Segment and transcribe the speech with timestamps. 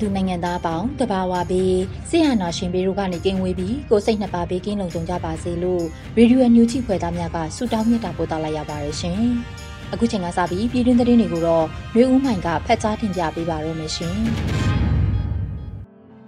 [0.00, 5.82] သူနိုင်ငံသားအပေါင်းတဘာဝပြီးဆရာနာရှင်ပေတို့ကနေကင်းဝေးပြီးကိုစိတ်နှစ်ပါးဘေးကင်းလုံခြုံကြပါစေလို့
[6.16, 9.20] ရေဒီယိုအန်ယူဂျီဖွယ်သားများကဆုတောင်းမြတ်တာပို့သလိုက်ရပါတယ်ရှင်။
[9.92, 14.16] အခုချိန်ကစပြီးပြည်တွင်းသတင်းတွေကိုတော့မျိုးဦးမိုင်ကဖတ်ကြားတင်ပြပေးပါရမရှင်။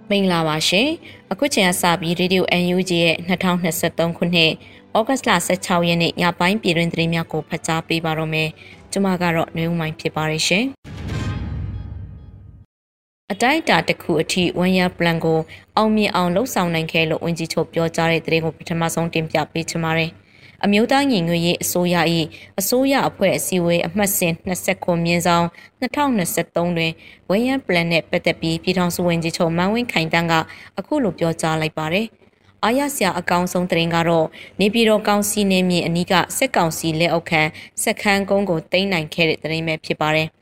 [0.09, 0.87] မင်္ဂလာပါရှင်။
[1.31, 4.51] အခုချိန်ကစပြီးရေဒီယိုအန်ယူဂျီရဲ့2023ခုနှစ်
[4.97, 8.49] ဩဂတ်လ16ရက်နေ့ညပိုင်းပြည်တွင်းသတင်းများကိုဖတ်ကြားပေးပါရမယ်။
[8.91, 10.65] ကျွန်မကတော့မျိုးဦးမိုင်ဖြစ်ပါတယ်ရှင်။
[13.33, 15.39] အတိုင်းအတာတစ်ခုအထိဝန်ရပလန်ကို
[15.77, 20.09] အောင်မြင်အောင်လှုပ်ဆောင်နိုင်ခဲ့လို့ဝန်ကြီးချုပ်ပြောကြားတဲ့သတင်းကိုပထမဆုံးတင်ပြပေးချင်ပါတယ်။
[20.63, 21.95] အမျိုးသားညီညွတ်ရေးအစိုးရ၏
[22.59, 25.45] အစိုးရအဖွဲ့အစည်းအဝေးအမှတ်စဉ်29မြင်းဆောင်
[25.81, 26.91] 2023တွင်
[27.29, 30.33] ဝန်ရပလန်နဲ့ပတ်သက်ပြီးပြည်ထောင်စုဝန်ကြီးချုပ်မန်းဝင်းခိုင်တန်းက
[30.79, 32.07] အခုလိုပြောကြားလိုက်ပါတယ်။
[32.63, 34.27] အားရစရာအကောင်းဆုံးသတင်းကတော့
[34.59, 37.41] နေပြည်တော်ကောင်စီနေမြေအနီးကစက်ကောင်စီလက်အောက်ခံ
[37.83, 40.29] စက်ခန်းကုန်းကိုတင်နိုင်ခဲ့တဲ့သတင်းပဲဖြစ်ပါတယ်။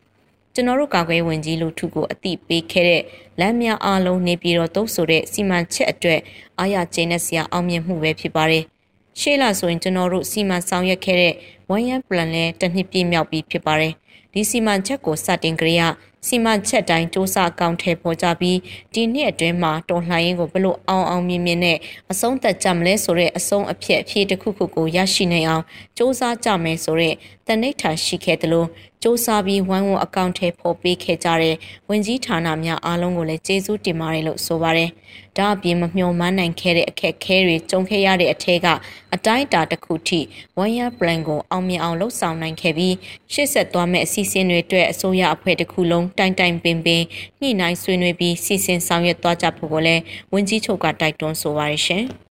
[0.54, 3.04] ကျွန်တော်တို့ကာကွယ်ဝင်ကြီးလူထုကိုအတိပေးခဲ့တဲ့
[3.40, 6.20] လမ်းများအားလုံးနေပြည်တော်တုပ်ဆိုတဲ့စီမံချက်အတွက်
[6.60, 8.64] အားရကျေနပ်စရာအောင်မြင်မှုပဲဖြစ်ပါတယ်။
[9.20, 11.34] ရှေ့လာဆိုရင်ကျွန်တော်တို့စီမံဆောင်ရွက်ခဲ့တဲ့
[11.74, 13.94] one year plan လဲတစ်နှစ်ပြည့်မြောက်ပြီးဖြစ်ပါတယ်။
[14.34, 15.82] ဒီစီမံချက်ကိုစတင်ကြရ
[16.27, 18.59] စီမံချက်တိုင်းစ조사အကောင့်ထဲပေါ်ကြပြီး
[18.95, 21.79] ဒီနှစ်အတွင်းမှာတော်လှန်ရေးကိုဘလို့အောင်အောင်မြင်မြင်နဲ့
[22.13, 27.15] အဆုံးသက်ကြမလဲဆိုတဲ့အဆုံးအဖြစ်အဖြစ်တစ်ခုခုကိုရရှိနိုင်အောင်စ조사ကြမယ်ဆိုတဲ့
[27.47, 31.57] တနိဋ္ဌာရှိခဲ့တယ်လို့စ조사ပြီးဝိုင်းဝန်းအကောင့်ထဲပေါ်ပေးခဲ့ကြတဲ့
[31.89, 34.91] ဝင်ကြီးဌာနများအားလုံးကိုလည်းကျေးဇူးတင်ပါတယ်လို့ဆိုပါတယ်။
[35.37, 38.67] ဒါအပြင်မမျှော်မှန်းနိုင်ခဲ့တဲ့အခက်အခဲတွေကြုံခဲ့ရတဲ့အထက်က
[39.15, 40.21] အတိုင်းအတာတစ်ခုထိ
[40.63, 42.95] one year plan ကိုအောင်မြင်အောင်လှုပ်ဆောင်နိုင်ခဲ့ပြီး
[43.33, 47.02] ရှေ့ဆက်သွားမယ့်အစီအစဉ်တွေအတွက်အစိုးရအဖွဲ့တစ်ခုလုံး တိုင်တိုင်ပင်ပင်
[47.40, 50.02] ညှိနှိုင်းဆွေးနွေးပြီးစီစဉ်ဆောင်ရွက်သွားကြဖို့ကိုလည်း
[50.34, 52.04] ဝန်ကြီးချုပ်ကတိုက်တွန်းဆိုပါရရှင်။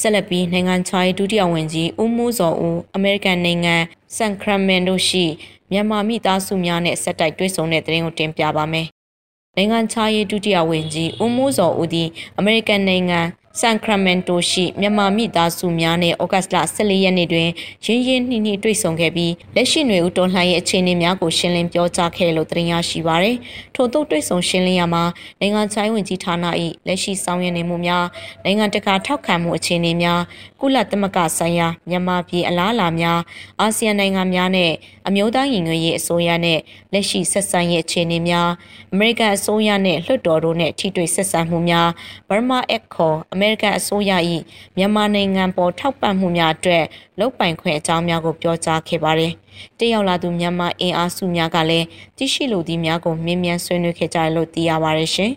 [0.00, 3.74] ဆက်လက်ပြီးနိုင်ငံခြားရေးဒုတိယဝန်ကြီးဦးမိုးစောဦးအမေရိကန်နိုင်ငံ
[4.16, 5.24] ဆန်ခရမန်ဒိုရှိ
[5.70, 8.86] မြန်မာမိသားစုများနဲ့ဆက်တိုက်တွေ့ဆုံတဲ့သတင်းကိုတင်ပြပါမယ်။
[9.56, 13.20] နိုင်ငံခြားရေးဒုတိယဝန်ကြီးဦးမိုးစောဦးသည်အမေရိကန်နိုင်ငံ
[13.60, 17.48] ဆန်ခရမန်တိုရှိမြန်မာမိသားစုများနဲ့ဩဂတ်လ14ရက်နေ့တွင်
[17.84, 23.36] ရင်းရင်းနှီးနှီးတွေ့ဆုံခဲ့ပြီးလက်ရှိຫນွေဦးတော်လှန်ရေးအခြေအနေများကိုရှင်းလင်းပြောကြားခဲ့လို့တင်ရရှိပါရယ်
[23.74, 25.04] ထို့သို့တွေ့ဆုံရှင်းလင်းရမှာ
[25.40, 26.34] နိုင်ငံခြားရေးဝန်ကြီးဌာန၏
[26.86, 28.04] လက်ရှိဆောင်ရွက်နေမှုများ
[28.44, 30.20] နိုင်ငံတကာထောက်ခံမှုအခြေအနေများ
[30.60, 33.20] ကုလသမဂ္ဂဆိုင်ရာမြန်မာပြည်အလားအလာများ
[33.60, 34.72] အာဆီယံနိုင်ငံများနဲ့
[35.08, 36.58] အမျိုးသားညီညွတ်ရေးအစိုးရနဲ့
[36.92, 38.50] လက်ရှိဆက်ဆံရေးအခြေအနေများ
[38.92, 41.88] အမေရိကန်အစိုးရနဲ့လွှတ်တော်တို့နဲ့ထိတွေ့ဆက်ဆံမှုများ
[42.28, 44.12] Burma Act ခေါ်အမေရိကန်အစိုးရ၏
[44.76, 46.84] မြန်မာနိုင်ငံပေါ်ထောက်ပံ့မှုများအတွက်
[47.18, 49.32] လုတ်ပိုင်ခွင့်အကြောင်းများကိုပြောကြားခဲ့ပါတယ်။
[49.78, 51.86] တရောက်လာသူမြန်မာအင်အားစုများကလည်း
[52.18, 55.30] တရှိလူသည်များကိုမြင်းမြန်ဆွေးနွေးခဲ့ကြတယ်လို့သိရပါတယ်ရှင်။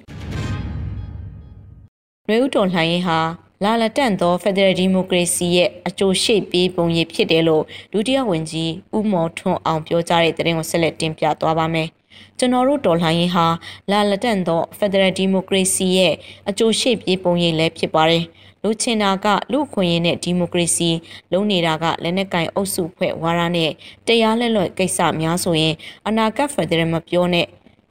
[2.27, 3.19] ရွေးဦးတော်လှန်ရေးဟာ
[3.63, 7.63] လာလတန့်သောဖက်ဒရယ်ဒီမိုကရေစီရဲ့အကျိုးရှိပေးပုံရိပ်ဖြစ်တယ်လို့
[7.93, 11.89] ဒုတိယဝန်ကြီးဦးမော်ထွန်းအောင်ပြောကြားတဲ့သတင်းကိုဆက်လက်တင်ပြသွားပါမယ်။
[12.37, 13.45] ကျွန်တော်တို့တော်လှန်ရေးဟာ
[13.91, 16.13] လာလတန့်သောဖက်ဒရယ်ဒီမိုကရေစီရဲ့
[16.49, 18.25] အကျိုးရှိပေးပုံရိပ်လည်းဖြစ်ပါတယ်။
[18.63, 20.89] လူချင်တာကလူခွင့်ရနဲ့ဒီမိုကရေစီ
[21.31, 23.71] လုံးနေတာကလက်နက်ကင်အုပ်စုဖွဲ့ဝါရနဲ့
[24.07, 25.75] တရားလက်လွတ်ကိစ္စများဆိုရင်
[26.07, 27.47] အနာဂတ်ဖက်ဒရယ်မပြောနဲ့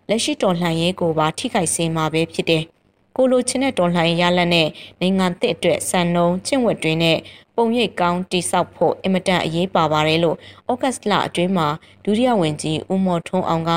[0.09, 2.63] လက်ရှိတော်လှန်ရေးကိုပါထိခိုက်စေမှာပဲဖြစ်တယ်
[3.17, 4.69] ကိုလိုချင်တဲ့တော်လှန်ရေးရလတ်နဲ့
[5.01, 7.19] နိုင်ငံသစ်အတွက်စံနှုံကျင့်ဝတ်တွေနဲ့
[7.57, 10.37] ပုံရိပ်ကောင်းတိဆောက်ဖို့အင်မတန်အရေးပါပါတယ်လို့
[10.71, 11.69] ဩဂတ်စ်လအတွင်းမှာ
[12.05, 13.73] ဒုတိယဝန်ကြီးဦးမော်ထွန်းအောင်က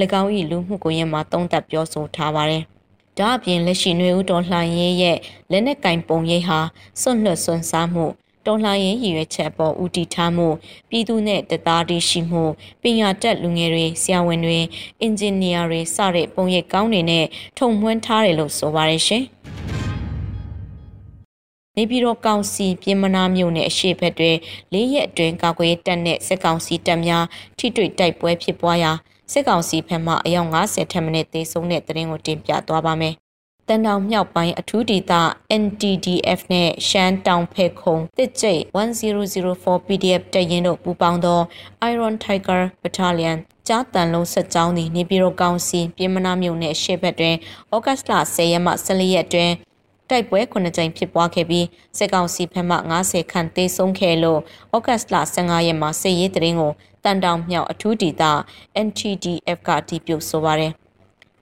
[0.20, 2.62] ၎င်း၏လူမှုကွန်ရက်မှာတုံ့တက်ပြောဆိုထားပါတယ်။
[3.18, 5.18] ဒါအပြင်လက်ရှိຫນွေဦးတော်လှန်ရေးရဲ့
[5.50, 6.60] လက်နက်ကင်ပုံရိပ်ဟာ
[7.00, 8.06] စွန့်လွတ်စွန့်စားမှု
[8.46, 10.48] တော်လှန်ရေးရည်ရွယ်ချက်ပေါ်ဦးတည်ထားမှု
[10.90, 12.44] ပြည်သူနဲ့တသားတည်းရှိမှု
[12.82, 14.60] ပညာတတ်လူငယ်တွေဆရာဝန်တွေ
[15.00, 17.24] အင်ဂျင်နီယာတွေစတဲ့ပုံရိပ်ကောင်းတွေနဲ့
[17.58, 19.24] ထုံမွှန်းထားတယ်လို့ဆိုပါတယ်ရှင်။
[21.76, 24.36] နေပြည်တော်ကောင်စီပြည်မနာမြို့နယ်အရှိဘက်တွင်
[24.74, 27.24] ၄ရက်အတွင်းကာကွယ်တပ်နှင့်စစ်ကောင်စီတပ်များ
[27.58, 28.92] ထိတွေ့တိုက်ပွဲဖြစ်ပွားရာ
[29.32, 33.14] စစ်ကောင်စီဘက်မှအယောက်90ထက်မနည်းသေဆုံးတဲ့သတင်းကိုတင်ပြသွားပါမယ်။
[33.68, 35.12] တန်တောင်မြောက်ပိုင်းအထူးဒေသ
[35.62, 41.40] NTDF နဲ့ရှမ်းတောင်ဖဲခုံတစ်ကျိတ်1004 PDF တပ်ရင်းတို့ပူးပေါင်းသော
[41.90, 43.38] Iron Tiger Battalion
[43.68, 47.36] ကြားတန်လုံးဆက်ကြောင်းသည်နေပြည်တော်ကောင်စီပြည်မနာမြို့နယ်ရှေ့ဘက်တွင်
[47.74, 49.54] ဩဂတ်လ10ရက်မှ14ရက်အတွင်း
[50.10, 51.66] တိုက်ပွဲ9ကြိမ်ဖြစ်ပွားခဲ့ပြီး
[51.98, 54.40] စစ်ကောင်စီဘက်မှ90ခန့်သေဆုံးခဲ့လို့
[54.74, 56.72] ဩဂတ်လ15ရက်မှာစစ်ရေးတရင်ကို
[57.04, 58.22] တန်တောင်မြောက်အထူးဒေသ
[58.86, 60.72] NTDF ကတည်ပြုဆိုပါတယ်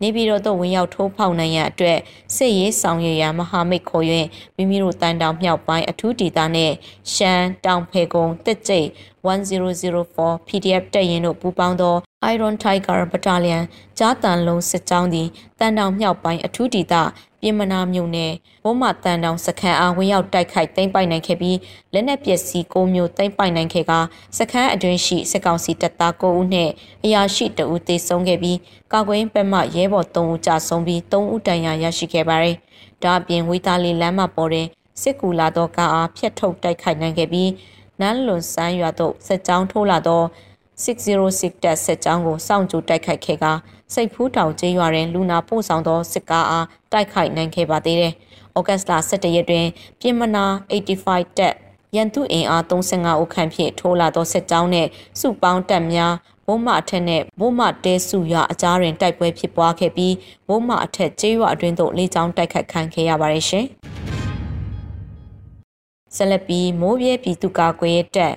[0.02, 1.98] နေပြည်တော်သို့ဝင်ရောက်ထိုးဖောက်နိုင်ရန်အတွက်
[2.36, 4.06] စစ်ရေးဆောင်ရွက်ရန်မဟာမိတ်ခေါ်၍
[4.56, 6.74] မိမိတို့တန်တောင်မြောက်ပိုင်းအထူးဒေသနှင့်
[7.12, 8.88] ရှမ်းတောင်ဖေကုံတက်ကျိတ်
[9.26, 11.96] 1004 PDF တပ်ရင်းတို့ပူးပေါင်းသော
[12.32, 13.62] Iron Tiger Battalion
[13.98, 16.94] ကြားတန်လုံးစစ်ကြောင်းသည်တန်တောင်မြောက်ပိုင်းအထူးဒေသ
[17.42, 18.32] ပြင်မနာမြို့နယ်
[18.64, 21.58] ဘုံမတန်တောင်စခန်းအားဝင်ရောက်တိုက်ခိုက်သိမ်းပိုက်နိုင်ခဲ့ပြီး
[21.92, 23.92] လက်နက်ပစ္စည်း၉မျိုးသိမ်းပိုက်နိုင်ခဲ့က
[24.38, 26.72] စခန်းအတွင်းရှိစစ်ကောင်စီတပ်သား9ဦးနှင့်
[27.04, 28.58] အရာရှိ2ဦးသေဆုံးခဲ့ပြီး
[28.92, 32.56] ကာကွယ်ဘက်မှရဲဘော်3ဦးကြာဆုံးပြီး3ဦးတန်ရာရရှိခဲ့ပါတယ်။
[33.02, 34.66] ဒါအပြင်ဝေတာလီလမ်းမပေါ်တွင်
[35.00, 37.50] စစ်ကူလာသောကားအားဖျက်ထုတ်တိုက်ခိုက်နိုင်ခဲ့ပြီး
[38.00, 40.22] နန်းလွန်စန်းရွာသို့စစ်ကြောင်းထိုးလာသော
[40.84, 43.46] 606တပ်စစ်ကြောင်းကိုစောင့်ကြိုတိုက်ခိုက်ခဲ့က
[43.94, 48.12] စိတ်ဖူးတောင်ကျေးရွာတွင်လူနာပို့ဆောင်သောစစ်ကားအားတိုက်ခိုက်နိုင်ခဲ့ပါသေးတယ်။
[48.58, 49.66] ဩဂတ်စ်လ17ရက်တွင်
[50.00, 51.54] ပြင်မနာ85တပ်
[51.96, 54.88] ရန်သူအင်အား35ဦးခန့်ဖြင့်ထိုးလာသောစစ်ကြောင်းနှင့်
[55.20, 56.14] စုပေါင်းတပ်များ
[56.46, 60.14] ဘုံမအထက်နှင့်ဘုံမတဲစုရွာအကြားတွင်တိုက်ပွဲဖြစ်ပွားခဲ့ပြီး
[60.48, 63.66] ဘုံမအထက်ကျေးရွာအတွင်းသို့လေကြောင်းတိုက်ခတ်ခံခဲ့ရပါတယ်ရှင်။
[66.16, 68.34] ဆက်လက်ပြီးမိုးပြဲပြည်သူ့ကာကွယ်တပ်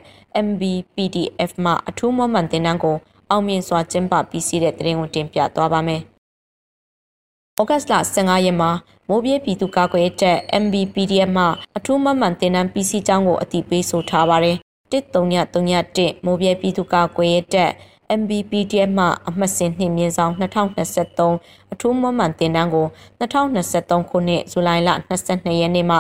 [0.48, 2.98] MBPDF မှအထူးမောမှန်တင်နန်းကို
[3.30, 6.02] အောင်မြင်စွာကျင်းပပြီးစီးတဲ့တရင်ကိုတင်ပြသွားပါမယ်။
[7.60, 8.72] ဩဂတ်စ်လ15ရက်မှာ
[9.10, 11.46] မိုးပြဲပြည်သူ့ကာကွယ်တပ် MBPDF မှ
[11.78, 14.58] အထူးမမှန်တင်နန်းပြည်စီကျောင်းကိုအတိပေးဆိုထားပါတယ်။
[14.92, 17.72] 1331မိုးပြဲပြည်သူ့ကာကွယ်တပ်
[18.20, 22.88] MBPDF မှအမှတ်စဉ်နှင့်မြင်းဆောင်2023အထူးမမှန်တင်တန်းကို
[23.20, 24.90] 2023ခုနှစ်ဇူလိုင်လ
[25.26, 26.00] 22ရက်နေ့မှဩ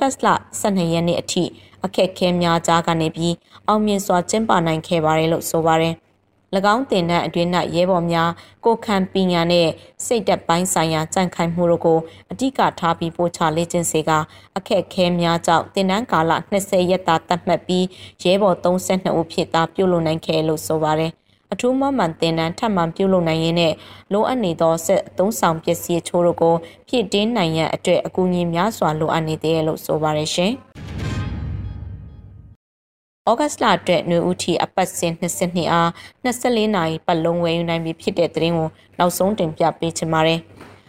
[0.00, 0.28] ဂတ်လ
[0.60, 1.44] 12ရက်နေ့အထိ
[1.84, 3.34] အခက်ခဲများကြားကနေပြီး
[3.66, 5.94] အောင်မြင်စွာကျင်းပနိုင်ခဲ့ပါတယ်လို့ဆိုပါတယ်။၎
[6.74, 8.30] င်းတင်တဲ့အတွင်း၌ရဲဘော်များ
[8.64, 9.70] ကိုခံပညာနှင့်
[10.06, 11.98] စိတ်သက်ပိုင်းဆိုင်ရာကြံ့ခိုင်မှုတို့ကို
[12.30, 14.10] အဓိကထားပြီးပို့ချလေ့ကျင့်စေက
[14.56, 17.84] အခက်ခဲများကြောင့်တင်နန်းကာလ20ရက်တာသတ်မှတ်ပြီး
[18.22, 21.12] ရဲဘော်32ဦးဖြစ်သားပြုလုပ်နိုင်ခဲ့လို့ဆိုပါတယ်
[21.52, 23.74] အထူးမမှန်တင်တန်းထပ်မံပြုလုပ်နိုင်ရင်းနဲ့
[24.12, 26.54] လိုအပ်နေသောဆက်အသုံးဆောင်ပစ္စည်းချိုးတို့ကို
[26.88, 30.52] ဖြည့်တင်းနိုင်ရန်အတွက်အကူအညီများစွာလိုအပ်နေသေးတယ်လို့ဆိုပါတယ်ရှင်။
[33.28, 35.88] ဩဂတ်လအတွက်နှွေဦးထီအပတ်စဉ်22အား
[36.24, 38.68] 24နာရီပတ်လုံးဝယ်ယူနိုင်ပြီဖြစ်တဲ့သတင်းကို
[38.98, 40.40] နောက်ဆုံးတင်ပြပေးချင်ပါတယ်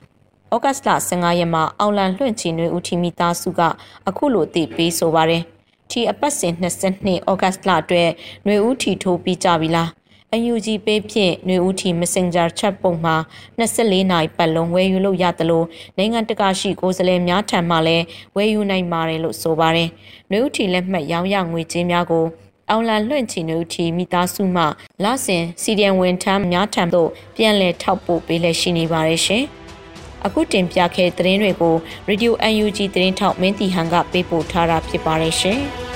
[0.54, 3.62] ။ဩဂတ်လ15ရက်မှာအောင်လန်လွှင့်ချီနှွေဦးထီမိသားစုက
[4.08, 5.44] အခုလိုသိပေးဆိုပါတယ်။
[5.92, 8.10] ထီအပတ်စဉ်22ဩဂတ်လအတွက်
[8.46, 9.90] နှွေဦးထီထိုးပြီးကြပြီလား။
[10.38, 13.16] UNG ပေးဖြင့်နှွေဦးထီ Messenger chat ပုံမှာ
[13.60, 15.66] 24နာရီပတ်လုံးဝယ်ယူလို့ရတယ်လို့
[15.98, 18.06] နိုင်ငံတကာရှိကိုယ်စားလှယ်များထံမှလည်း
[18.36, 19.90] ဝယ်ယူနိုင်ပါတယ်လို့ဆိုပါတယ်။
[20.30, 22.26] နှွေဦးထီလက်မှတ်ရောင်းရငွေကြေးများကို
[22.70, 24.64] အောင်လန်လွှင့်ချီနှုတ်ထီမိသားစုမှ
[25.04, 29.44] လစဉ်စီဒီယံဝန်ထမ်းများထံသို့ပြန်လည်ထောက်ပို့ပေးလက်ရှိနေပါတယ်ရှင်။
[30.26, 31.76] အခုတင်ပြခဲ့တဲ့သတင်းတွေကို
[32.10, 32.32] Radio
[32.64, 35.62] UNG သတင်းထောက်မင်းတီဟန်ကပေးပို့ထားတာဖြစ်ပါတယ်ရှင်။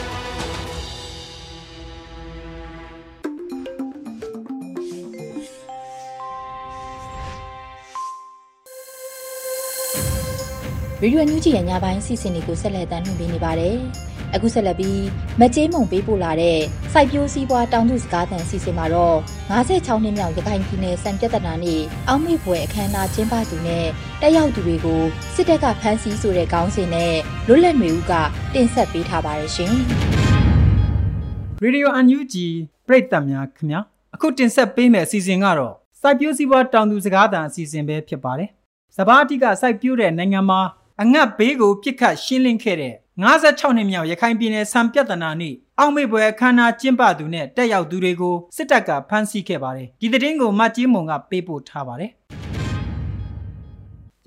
[11.03, 13.77] ရေဒီယိုညူဂျီရဲ့ညပိုင်းစီစဉ်တွေကိုဆက်လက်တင်ပြနေပါတယ်။
[14.35, 15.03] အခုဆက်လက်ပြီး
[15.39, 16.59] မကြေးမုံပေးပို့လာတဲ့
[16.93, 19.17] စိုက်ပျိုးစည်းပွားတောင်သူစကားသံစီစဉ်မှာတော့
[19.51, 23.85] 56နှစ်မြောက်ရခိုင်ပြည်နယ်စံပြဿနာနဲ့အောက်မေ့ပွဲအခမ်းအနားကျင်းပသူနဲ့
[24.21, 25.01] တက်ရောက်သူတွေကို
[25.35, 27.13] စစ်တပ်ကဖမ်းဆီးဆိုတဲ့ခေါင်းစဉ်နဲ့
[27.47, 28.13] လွတ်လပ်နေဦးက
[28.53, 29.73] တင်ဆက်ပေးထားပါတယ်ရှင်။
[31.61, 32.47] ရေဒီယိုအန်ယူဂျီ
[32.87, 33.79] ပရိသတ်များခင်ဗျာ
[34.15, 38.49] အခုတင်ဆက်ပေးမယ့်အစီအစဉ်ကတော့စိုက်ပျိုးစည်းပွားတောင်သူစကားသံအစီအစဉ်ပဲဖြစ်ပါတယ်။
[38.97, 40.61] စဘာအတိကစိုက်ပျိုးတဲ့နိုင်ငံမှာ
[41.01, 52.11] အငတ်ဘေးကိုပြစ်ခတ်ရှင်းလင်းခဲ့တဲ့56နှစ်မြောက်ရခိုင်ပြည်နယ်ဆံပြဿနာနေ့အောက်မေ့ပွဲအခမ်းအနားကျင်းပသူနဲ့တက်ရောက်သူတွေကိုစစ်တပ်ကဖမ်းဆီးခဲ့ပါတယ်ဒီသတင်းကိုမတ်ကြီးမုံကပေးပို့ထားပါတယ်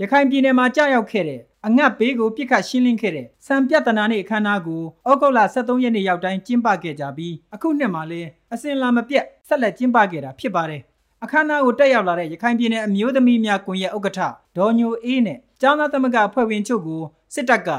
[0.00, 10.82] ရခိုင်ပြည်နယ်မှာကြာရောက်ခဲ့တဲ့အငတ်ဘေးကိုပြစ်ခတ်ရှင်းလင်းခဲ့တဲ့ဆံပြဿနာနေ့အခမ်းအနားကိုဩဂုတ်လ23ရက်နေ့ရောက်တိုင်းကျင်းပခဲ့ကြပြီးအခုနှစ်မှာလည်းအစဉ်လာမပြတ်ဆက်လက်ကျင်းပခဲ့တာဖြစ်ပါတယ်
[11.24, 14.20] အခမ်းအနားကိုတက်ရောက်လာတဲ့ရခိုင်ပြည်နယ်အမျိုးသမီးများကွန်ရက်ဥက္ကဋ္ဌ
[14.56, 17.02] ဒေါ်ညိုအေးနဲ့ ကျောင်းသားသမဂ္ဂဖွဲ့ဝင်ချုပ်ကို
[17.34, 17.70] စစ်တပ်က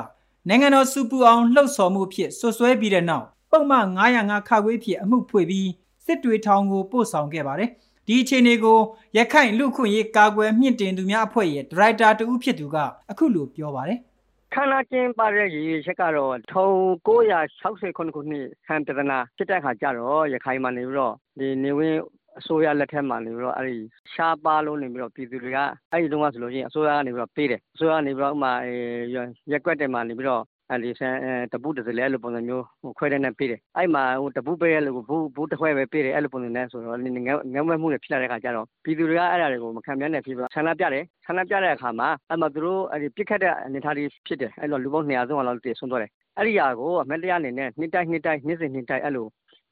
[0.47, 5.69] နိုင်ငံတော်စုပူအောင်လှုပ်ဆော်မှုဖြစ်ဆွဆွဲပြီးတဲ့နောက်ပုံမှန်905ခါခွေးဖြစ်အမှုဖွေပြီး
[6.05, 7.69] စစ်တွေထောင်ကိုပို့ဆောင်ခဲ့ပါတယ်။
[8.07, 8.79] ဒီအခြေအနေကို
[9.17, 12.77] ရခိုင်လူခွင့်ရေးကာကွယ်မြင့်တင်သူများအဖွဲ့ရဲ့ဒရိုက်တာတဦးဖြစ်သူက
[13.11, 13.99] အခုလိုပြောပါတယ်။
[14.53, 21.95] ခန္ဓာကျင်းပတဲ့ရည်ရွယ်ချက်ကတော့1960ခုနှစ်ဆံပြဒနာဖြစ်တဲ့အခါကျတော့ရခိုင်မှာနေပြီးတော့ဒီနေဝင်
[22.39, 23.75] အစိုးရလက်ထက်မှာနေပြီးတော့အဲ့ဒီ
[24.13, 25.57] ရှားပါလို့နေပြီးတော့ပြည်သူတွေက
[25.91, 28.51] အဲ့ဒီတုန်းကဆိုလို့ရှိရင်အစိုးရကနေပြီးတော့ပေးတယ်အစိုးရကနေပြီးတော့ဥမာ
[29.51, 31.15] ရက်ကွက်တယ်မှာနေပြီးတော့အဲ့ဒီဆန်
[31.51, 49.27] တပူတစလဲအဲ့လိုပုံစံမျိုးဟိုခွဲတဲ့နဲ့ပေးတယ်အဲ့မှာဟိုတပူပေးရလို့ဘူးဘူးတစ်ခွဲပဲပေးတယ်အဲ့လိုပုံစံနဲ့ဆိုတော့ငငမမှုတွေဖြစ်လာတဲ့အခါကျတော့ပြည်သူတွေကအဲ့ဒါတွေကိုမခံမြနဲ့ဖြစ်ပြီးဆန္ဒပြတယ်ဆန္ဒပြတဲ့အခါမှာအဲ့မှာသူတို့အဲ့ဒီပြစ်ခတ်တဲ့အနေထားတွေဖြစ်တယ်အဲ့လိုလူပေါင်း200ကျော်လောက်တည်ဆုံးသွားတယ်အဲ့ဒီဟာကိုအမတ်တရားအနေနဲ့နှစ်တိုင်းနှစ်တိုင်းနှစ်စဉ်နှစ်တိုင်းအဲ့လို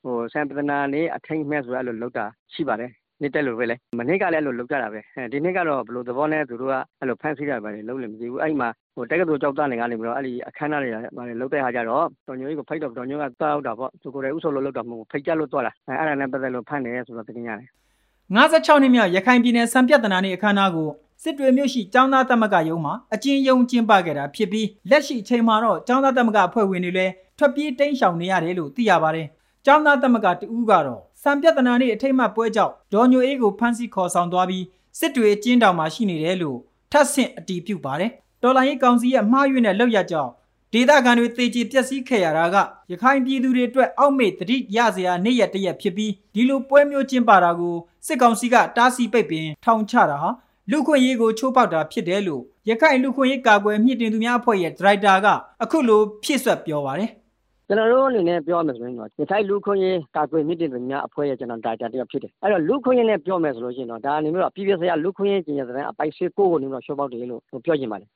[0.05, 4.99] ဟိုဆံပဒနာနေအထိန်မဲ့ဆိုအဲ့လိုလောက်တာရှိပါတယ်နေတက်လို့ပဲလေမနေ့ကလည်းအဲ့လိုလောက်ကြတာပဲ
[5.31, 17.69] ဒီနေ့ကတော့ဘလို့သဘောနဲ့သူတို့ကအဲ့လိုဖန်ဆီးတာပဲလုံးလည်းမကြည့်ဘူးအဲ့မှာဟိုတက်ကတူကြောက်သားနေကနေပြီးတော့အဲ့ဒီအခမ်းအနားတွေလောက်တဲ့ဟာကြတော့တော်ညိုကြီးကိုဖိတ်တော့တော်ညိုကတောက်တာပေါ့သူကိုယ်တိုင်ဥဆောင်လို့လောက်တာမဟုတ်ဖိတ်ကြလို့တော့လာအဲ့ဒါနဲ့ပတ်သက်လို့ဖန်တယ်ဆိုတော့တင်ရတယ်
[18.35, 20.89] 56နှစ်မြောက်ရခိုင်ပြည်နယ်စံပြဿနာနေအခမ်းအနားကို
[21.23, 29.27] စစ်တွေမြို့ရှိចောင်းသားသမဂ္ဂရုံးမှာအကျဉ်းယုံကျင်းပခဲ့တာဖြစ်ပြီးလက်ရှိအချိန်မှာတော့ចောင်းသားသမဂ္ဂအဖွဲ့ဝင်တွေလည်းထွက်ပြေးတိမ်းရှောင်နေရတယ်လို့သိရပါတယ်။
[29.67, 34.65] ចောင်းသားသမဂ္ဂတဦးကတော့စံပြဿနာနေအထိတ်မှပွဲကြောင့်ဒေါ်ညိုအေးကိုဖမ်းဆီးခေါ်ဆောင်သွားပြီး
[34.99, 36.57] စစ်တွေအကျဉ်းတောင်မှာရှိနေတယ်လို့
[36.91, 38.11] ထပ်ဆင့်အတည်ပြုပါတယ်။
[38.43, 40.31] တော်လိုင်းရေးကောင်စီရဲ့မှားယွင်းတဲ့လောက်ရကြောင်း
[40.73, 42.55] ဒေသခံတွေတေချီပျက်စီးခဲ့ရတာက
[42.91, 47.75] ရခိုင်ပြည်သူတွေအတွက်အောက်မေ့တတိရစရာနေ့ရက်တရက်ဖြစ်ပြီးဒီလိုပွဲမျိုးကျင်းပတာကို
[48.07, 50.29] စစ်ကောင်စီကတားဆီးပိတ်ပင်ထောင်ချတာဟာ
[50.71, 55.27] လူခွင့်ရေးကိုချိုးဖောက်တာဖြစ်တယ်လို့ရခိုင်လူခွင့်ရေးကာကွယ်မြင့်တင်သူများအဖွဲ့ရဲ့ဒါရိုက်တာက
[55.63, 57.11] အခုလိုဖြည့်ဆွတ်ပြောပါတယ်။
[57.67, 68.07] ကျွန်တော်တို့အနေနဲ့ ပြောမယ်ဆိုရင်တော့ ရခိုင်လူခွင့်ရေး ကာကွယ်မြင့်တင်သူများအဖွဲ့ရဲ့ကျွန်တော်ဒါတာ တယောက်ဖြစ်တယ် အဲ့တော့ လူခွင့်ရေးနဲ့ ပြောမယ်ဆိုလို့ရှိရင်တော့ ဒါအနေနဲ့တော့ပြည်ပြဆရာ လူခွင့်ရေးကျင်ရတဲ့အပိုက်စစ်ကိုကိုနေတော့ရှော့ပေါက်တယ်လို့ ပြောချင်ပါတယ်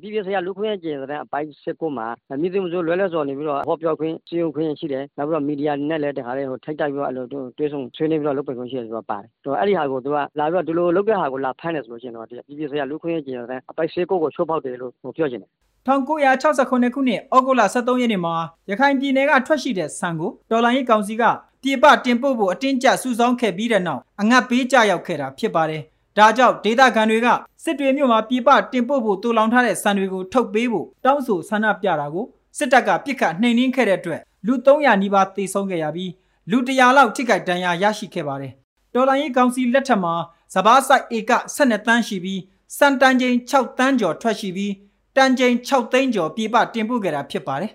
[0.00, 2.06] ပြည်ပြဆရာ လူခွင့်ရေးကျင်ရတဲ့အပိုက်စစ်ကိုမှာ
[2.40, 15.50] မြင့်တင်မှုဆို လွယ်လွယ်စော်နေပြီးတော့ဟောပြောခွင့်စီယုံခွင့်ရှိတယ် နောက်ပြီးတော့ မီဒီယာနဲ့လည်း တခါလေးဟိုထိုက်တိုက်ပြီးတော့အဲ့လိုတွဲဆုံဆွေးနွေးပြီးတော့ လုပ်ပိုင်ခွင့်ရှိတယ်ဆိုတော့ပါတယ်တော့အဲ့ဒီဟာကို သူက လာပြီးတော့ ဒီလိုလုပ်တဲ့ဟာကို လာဖမ်းတယ်ဆိုလို့ရှိရင်တော့ပြည်ပြဆရာ လူခွင့်ရေးကျင်ရတဲ့အပိုက်စစ်ကိုကိုရှော့ပေါက်တယ်လို့ ပြောချင်တယ်
[15.86, 18.34] 1969ခုနှစ်ဩဂုတ်လ23ရက်နေ့မှာ
[18.70, 21.22] ရခိုင်ပြည်နယ်ကထွက်ရှိတဲ့ဆန်ကိုတော်လိုင်းရေးကောင်စီက
[21.62, 25.82] ပြည်ပတင်ပို့ဖို့အတင်းကျပ်စုဆောင်းခဲ့ပြီးတဲ့နောက်အငတ်ပေးကြရောက်ခဲ့တာဖြစ်ပါတယ်။
[26.18, 27.28] ဒါကြောင့်ဒေသခံတွေက
[27.64, 32.26] စစ်တွေမြို့မှာပြည်ပတင်ပို့ဖို့တူလောင်ထားတဲ့ဆန်တွေကိုထုတ်ပေးဖို့တောင်းဆိုဆန္ဒပြတာကို
[32.58, 36.12] စစ်တပ်ကပြစ်ခတ်နှိမ်နင်းခဲ့တဲ့အတွက်လူ300နီးပါးသေဆုံးခဲ့ရပြီး
[36.50, 38.52] လူ100လောက်ထိခိုက်ဒဏ်ရာရရှိခဲ့ပါတယ်။
[38.94, 40.14] တော်လိုင်းရေးကောင်စီလက်ထက်မှာ
[40.54, 42.40] စဘာဆိုင်ဧက12တန်းရှိပြီး
[42.78, 44.72] စံတန်ချိန်6တန်းကျော်ထွက်ရှိပြီး
[45.16, 47.70] တန်ချိန်6သိန်းကျော်ပြပတင်ပို့ခဲ့တာဖြစ်ပါတယ်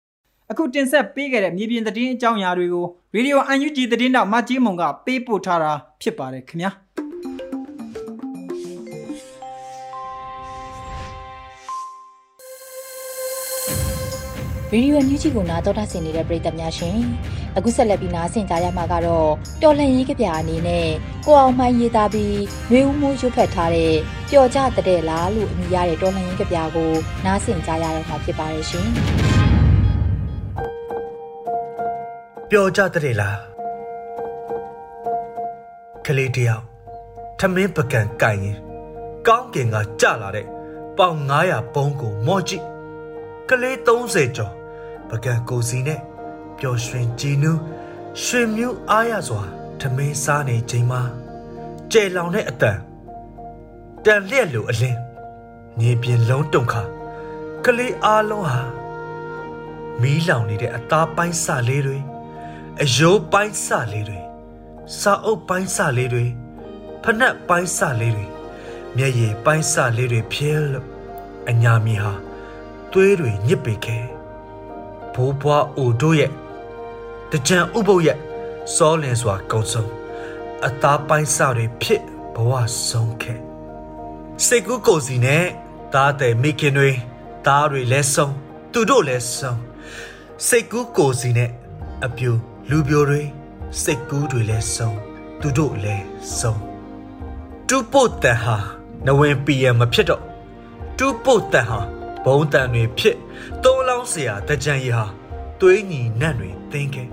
[0.50, 5.72] ။အခုတင်ဆက်ပေးခဲ့တဲ့မြေပြင်သတင်းအကြောင်းအရာတွေကိုရေဒီယို UNG သတင်းတောက်မကြီးမုံကပေးပို့ထားတာ
[6.02, 6.70] ဖြစ်ပါတယ်ခင်ဗျာ။
[14.74, 16.98] ရေဒီယိုအန်ယူဂျီကိုနားတော်တာဆင်နေတဲ့ပရိသတ်များရှင်
[17.56, 19.30] အခုဆက်လက်ပြီးနားဆင်ကြရမှာကတော့
[19.62, 20.88] တော်လှန်ရေးကြပြအနေနဲ့
[21.26, 22.38] ကိုအောင်မိုင်းရေးသားပြီး
[22.72, 23.94] ရွေဦးမိုးရွတ်ဖက်ထားတဲ့
[24.30, 26.90] ပျော်ကြတဲ့လားလို့အမည်ရတဲ့တော်လှန်ရေးကြပြကို
[27.24, 28.88] နားဆင်ကြရတော့မှာဖြစ်ပါရဲ့ရှင်
[32.50, 33.38] ပျော်ကြတဲ့လား
[36.06, 36.64] ကလေးတယောက်
[37.38, 38.56] ထမင်းပကံကင်ရင်
[39.26, 40.46] ကောင်းကင်ကကြလာတဲ့
[40.98, 42.64] ပေါင်900ပုံးကိုမော့ကြည့်
[43.48, 44.61] ကလေး30ကျော်
[45.12, 46.00] ပကံကိုစီနဲ့
[46.58, 47.60] ပျော်ရွှင်ကြည်နူး
[48.22, 49.42] ရွှင်မြူးအားရစွာ
[49.80, 51.02] ထမင်းစားနေချိန်မှာ
[51.92, 52.78] ကျဲလောင်တဲ့အတန်
[54.04, 55.00] တန်လျက်လိုအလင်း
[55.78, 56.82] မြေပြင်လုံးတုံခါ
[57.64, 58.62] ကလေးအားလုံးဟာ
[60.00, 61.98] မီးလောင်နေတဲ့အသားပိုင်းစလေးတွေ
[62.82, 64.20] အယိုးပိုင်းစလေးတွေ
[65.00, 66.24] စာအုပ်ပိုင်းစလေးတွေ
[67.02, 68.26] ဖနက်ပိုင်းစလေးတွေ
[68.96, 70.86] မျက်ရည်ပိုင်းစလေးတွေဖြဲလို့
[71.48, 72.12] အညာမီဟာ
[72.92, 74.11] သွေးတွေညစ်ပေခဲ့
[75.14, 76.30] ဘိုးဘွားအိုတို့ရဲ့
[77.30, 78.18] တကြံဥပုပ်ရဲ့
[78.74, 79.90] စောလင်စွာကုံဆုံး
[80.66, 82.02] အသားပိုင်းစတွေဖြစ်
[82.34, 82.52] ဘဝ
[82.88, 83.38] ဆုံးခဲ့
[84.46, 85.44] စိတ်ကူးကိုစီနဲ့
[85.94, 86.90] တားတဲ့မိခင်တွေ
[87.46, 88.34] တားတွေလဲဆုံး
[88.72, 89.60] သူတို့လဲဆုံး
[90.46, 91.50] စိတ်ကူးကိုစီနဲ့
[92.04, 92.30] အပြူ
[92.70, 93.22] လူပြိုတွေ
[93.82, 94.98] စိတ်ကူးတွေလဲဆုံး
[95.40, 95.96] သူတို့လဲ
[96.38, 96.60] ဆုံး
[97.68, 98.56] တူပုတ်တန်ဟာ
[99.06, 100.22] နဝင်ပီယံမဖြစ်တော့
[100.98, 101.80] တူပုတ်တန်ဟာ
[102.24, 103.16] ဘုံတန်တွေဖြစ်
[103.62, 105.05] သုံးလော င်းเสียတကြံရီဟာ
[105.59, 107.03] သွေးညီနတ်တွေသင်ခဲ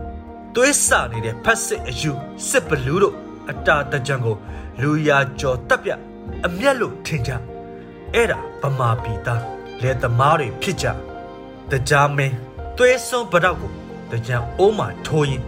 [0.54, 2.12] သွေးစနေတဲ့ဖက်စစ်အယူ
[2.48, 3.16] စစ်ဘလူးတို့
[3.50, 4.36] အတာတကြံကို
[4.80, 5.90] လူရာကျော်တက်ပြ
[6.46, 7.30] အမျက်လို့ထင်ကြ
[8.14, 9.42] အဲ့ဒါဗမာပြည်သား
[9.82, 10.86] လက်သမားတွေဖြစ်ကြ
[11.70, 12.36] တကြားမင်း
[12.76, 13.72] သွေးစွန်းပတော့ကို
[14.10, 15.44] တကြံအိုးမှထိုးရင်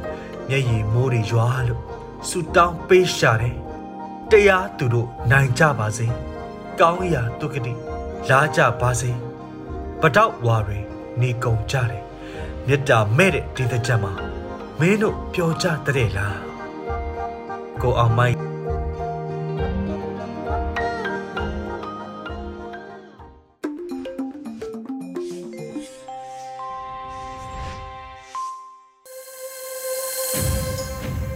[0.48, 1.82] မျက်ရည်မိုးတွေရွာလို့
[2.28, 3.56] ဆူတောင်းပေးရှာတယ်
[4.30, 6.06] တရားသူတို့နိုင်ကြပါစေ
[6.80, 7.72] ကောင်းရာတုကတိ
[8.28, 9.10] လာကြပါစေ
[10.00, 10.78] ပတောက်ဝါတွေ
[11.19, 12.03] နေကုန်ကြတယ်
[12.67, 14.13] မေတ္တာမဲ့တဲ့ဒေသချက်မှာ
[14.79, 16.39] မင်းတို့ပျော်ကြတဲ့လား
[17.81, 18.37] ကိုအောင်မိုက်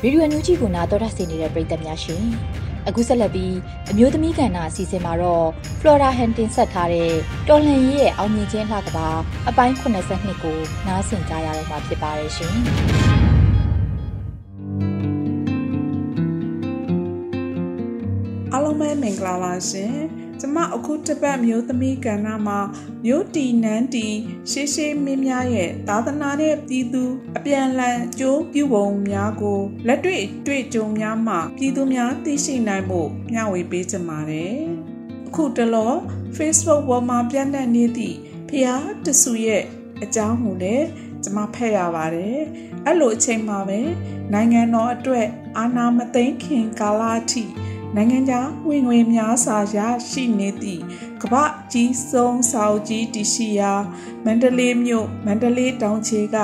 [0.01, 2.23] ဗီဒီယိုအသစ်ကိုနားတော်ရဆင်နေတဲ့ပရိသတ်များရှင်
[2.87, 3.55] အခုဆက်လက်ပြီး
[3.91, 5.47] အမျိုးသမီးကဏ္ဍအစီအစဉ်မှာတော့
[5.79, 7.11] Flora Han တင်ဆက်ထားတဲ့
[7.49, 9.09] တော်လှန်ရေးရဲ့အောင်မြင်ခြင်းလှကပါ
[9.49, 12.55] အပိုင်း82ကိုနားဆင်ကြရတော့မှာဖြစ်ပါတယ်ရှင်
[18.51, 19.95] အားလုံးပဲမင်္ဂလာပါရှင်
[20.39, 22.59] ကျမအခုတပတ်မျိုးသမီးကဏ္ဍမှာ
[23.05, 24.07] မျိုးတီနန်းတီ
[24.51, 27.03] ရှေးရှေးမင်းများရဲ့သာသနာနဲ့ပြည်သူ
[27.37, 34.57] အပြန်လန်ကြိုးပြုပုံများကိုလက်တွေ့တွေ့ကြုံများမှပြည်သူများသိရှိနိုင်ဖို့မျှဝေပေးကြပါတယ်
[35.27, 35.93] အခုတလော
[36.37, 38.17] Facebook ပေါ်မှာပြန့်နှံ့နေသည့်
[38.49, 39.63] ဖျားတဆူရဲ့
[40.03, 40.87] အကြောင်းကိုလည်း
[41.23, 42.39] ကျမဖတ်ရပါတယ်
[42.85, 43.79] အဲ့လိုအချိန်မှာပဲ
[44.33, 45.27] နိုင်ငံတော်အတွက်
[45.57, 47.43] အာဏာမသိမ်းခင်ကာလအထိ
[47.95, 50.81] နိုင်ငံခြားဝင်ငွေများစွာရရှိနေသည့်
[51.21, 53.73] ကမ္ဘာကြီးဆုံးစာအုပ်ကြီးတရှိရာ
[54.25, 56.37] မန္တလေးမြို့မန္တလေးတောင်ခြေက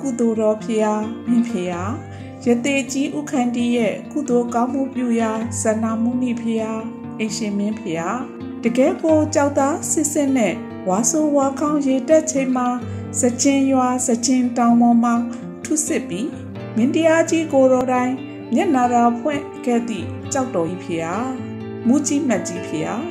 [0.00, 1.92] ကုသိုလ်တော်ဖျားမင်းဖျား
[2.44, 6.80] ရသေးကြီးဥခန္တီရဲ့ကုသိုလ်ကောင်းမှုပြုရာဇဏမုနိဖျား
[7.18, 8.18] အိရှင်မင်းဖျား
[8.62, 10.54] တကယ်ကိုကြောက်သားစစ်စစ်နဲ့
[10.88, 12.68] ဝါဆိုဝါခေါင်းရေတက်ချိန်မှာ
[13.20, 15.14] စကြင်ရွာစကြင်တောင်ပေါ်မှာ
[15.64, 16.28] ထုစစ်ပြီး
[16.76, 18.14] မင်းတရားကြီးကိုတော်တိုင်း
[18.54, 21.28] မျက်နာရာဖွင့်ခဲ့သည့်ကြောက်တော်ကြီးဖျား
[21.86, 23.02] မူကြီးမတ်ကြီးဖျား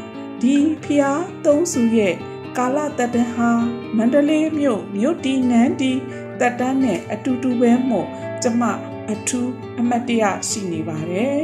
[0.41, 2.15] ဒီဖျားသုံးစုရဲ့
[2.57, 3.49] ကာလတတဟာ
[3.97, 5.91] မန္တလေးမြို့မြို့တီနန်းတီ
[6.39, 8.07] တက်တန်းနဲ့အတူတူပဲမို့
[8.43, 8.63] ကျမ
[9.11, 11.41] အထူးအမတ်တရရှိနေပါတယ်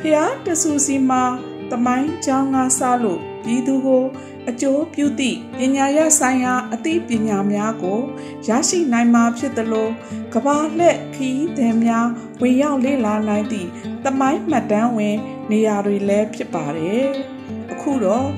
[0.00, 1.24] ဖျားတဆူစီမှာ
[1.70, 4.04] တမိုင်းချောင်းငါစားလို့ ပြည်သူကို
[4.50, 8.00] အကျိုးပြုသည့်ပညာရဆိုင်ရာအသိပညာများကို
[8.48, 9.88] ရရှိနိုင်မှာဖြစ်သလို
[10.34, 12.06] ကဘာလက်ခီးသည်များ
[12.40, 13.68] ဝင်ရောက်လေ့လာနိုင်သည့်
[14.04, 15.16] တမိုင်းမှတ်တမ်းဝင်
[15.50, 17.06] နေရာတွေလည်းဖြစ်ပါတယ်။
[17.72, 18.28] အခုတော့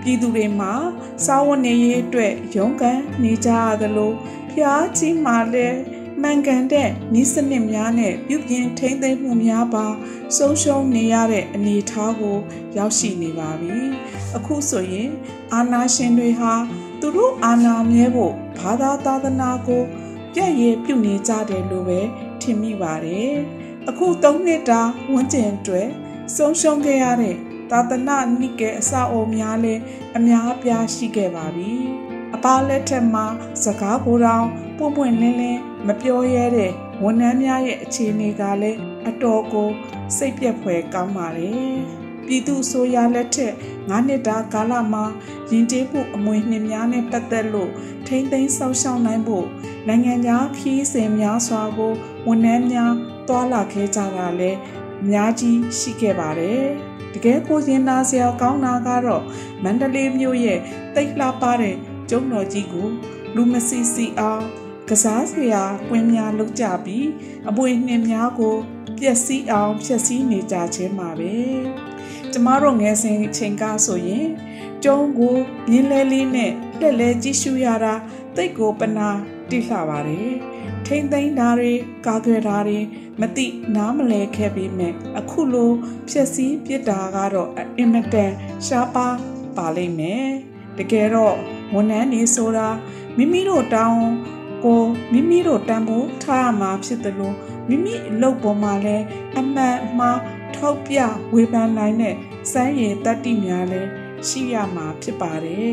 [0.00, 0.72] ပြည်သူတွေမှာ
[1.24, 4.12] စာဝတ်နေရေးအတွက်ရုန်းကန်နေကြရသလို
[4.52, 5.78] ဖျားကြီးမှလည်း
[6.22, 6.88] မှန်ကန်တဲ့
[7.20, 9.86] ဤစနစ်များနဲ့ပြုပြင်ထိန်းသိမ်းမှုများပါ
[10.36, 12.36] ဆုံးရှုံးနေရတဲ့အနေအထားကို
[12.76, 13.76] ရောက်ရှိနေပါပြီ။
[14.36, 15.10] အခုဆိုရင်
[15.54, 16.54] အာနာရှင်တွေဟာ
[17.00, 19.82] သူတို့အာနာမြဲဖို့ဘာသာသာသနာကို
[20.34, 22.00] ပြည့်ရည်ပြုနေကြတယ်လို့ပဲ
[22.40, 23.32] ထင်မိပါတယ်။
[23.88, 24.80] အခု၃နှစ်တာ
[25.12, 25.88] ဝန်းကျင်အတွက်
[26.36, 27.36] ဆုံးရှုံးခဲ့ရတဲ့
[27.70, 29.80] သာသနာနိကေအစအုံများလည်း
[30.16, 31.74] အများအပြားရှိခဲ့ပါပြီ။
[32.34, 33.26] အပါလက်ထက်မှာ
[33.64, 34.46] စကားကိုယ်တော်
[34.78, 39.68] ပွင့်ပွင့်လင်းလင်းမပြောရဲတဲ့ဝန်ထမ်းများရဲ့အခြေအနေကလည်းအတော်ကို
[40.16, 41.74] စိတ်ပြက်ဖွယ်ကောင်းပါတယ်။
[42.26, 43.54] ပြည်သူဆိုရလက်ထက်
[43.88, 45.04] 9နှစ်တာကာလမှာ
[45.50, 47.70] ယဉ်ကျေးမှုအမွေနှင်များနဲ့ပတ်သက်လို့
[48.06, 49.46] ထိမ့်သိမ်းဆောက်ရှောက်နိုင်ဖို့
[49.88, 51.92] နိုင်ငံသားခီးစဉ်များစွာကို
[52.26, 52.92] ဝန်ထမ်းများ
[53.28, 54.58] တွာလာခဲ့ကြတာလည်း
[55.02, 56.64] အများကြီးရှိခဲ့ပါတယ်။
[57.14, 59.24] တကယ်ကိုရင်နာစရာကောင်းတာကတော့
[59.62, 60.58] မန္တလေးမြို့ရဲ့
[60.94, 61.76] တိတ်လှပတဲ့
[62.10, 62.88] ကျုံတော်ကြီးကို
[63.36, 64.44] လူမစီစီအောင်
[64.88, 67.06] ကစားစရာကွင်းများလုပ်ကြပြီး
[67.48, 68.56] အပွေနှင်းများကို
[68.98, 71.36] ပျက်စီးအောင်ဖျက်ဆီးနေကြခြင်းပါပဲ
[72.32, 74.28] ကျမတို့ငယ်စဉ်ချိန်ကဆိုရင်
[74.84, 75.36] ကျုံးကို
[75.70, 77.94] မြင်းလဲလေးနဲ့တက်လဲကြည့်ရှုရတာ
[78.36, 79.08] တိတ်ကိုပနာ
[79.50, 80.34] တိလှပါတယ်
[80.86, 81.72] ထိမ့်သိမ်းတာတွေ
[82.06, 82.78] ကာကွယ်တာတွေ
[83.20, 83.46] မတိ
[83.76, 85.70] နားမလဲခဲ့ပေမဲ့အခုလို
[86.08, 88.32] ဖြက်စီးပြစ်တာကတော့အင်မတန်
[88.66, 89.08] ရှားပါ
[89.56, 90.28] ပါလိမ့်မယ်
[90.78, 91.36] တကယ်တော့
[91.74, 92.68] ဝန်ထမ်းနေဆိုတာ
[93.16, 94.00] မိမိတို့တောင်း
[94.64, 97.36] ကိုမိမိတို့တန်ဖိုးထားရမှာဖြစ်တယ်လို့
[97.68, 99.04] မိမိအလုပ်ပေါ်မှာလည်း
[99.38, 100.20] အမှန်မှား
[100.56, 100.98] ထောက်ပြ
[101.34, 102.14] ဝေဖန်နိုင်တဲ့
[102.52, 103.88] စမ်းရည်တတ္တိများလည်း
[104.28, 105.72] ရှိရမှာဖြစ်ပါတယ်